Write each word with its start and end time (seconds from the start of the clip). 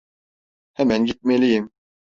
Hemen 0.73 1.05
gitmeliyim. 1.05 1.71